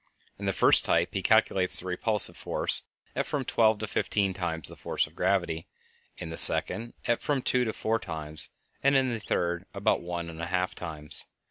[0.39, 2.81] In the first type he calculates the repulsive force
[3.15, 5.67] at from twelve to fifteen times the force of gravity;
[6.17, 8.49] in the second at from two to four times;
[8.81, 11.27] and in the third at about one and a half times.